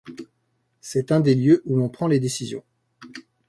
[0.79, 2.63] C'est un des lieux où l'on prend les décisions.